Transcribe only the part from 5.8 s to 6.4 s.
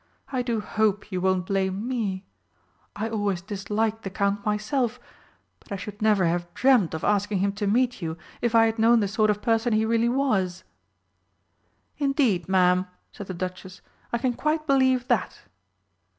never